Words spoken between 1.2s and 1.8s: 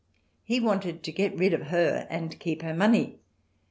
rid of